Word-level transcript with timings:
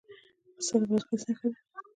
پسته 0.55 0.75
د 0.81 0.83
بادغیس 0.89 1.23
نښه 1.29 1.47
ده. 1.51 1.59